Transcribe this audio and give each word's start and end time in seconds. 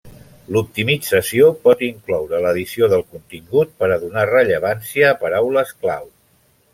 L'optimització 0.55 1.49
pot 1.67 1.83
incloure 1.87 2.39
l'edició 2.45 2.89
del 2.93 3.05
contingut 3.17 3.75
per 3.83 3.91
a 3.91 3.99
donar 4.05 4.23
rellevància 4.31 5.11
a 5.13 5.19
paraules 5.25 5.75
clau. 5.83 6.09